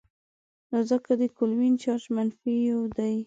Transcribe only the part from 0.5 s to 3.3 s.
نو ځکه د کلوین چارج منفي یو دی.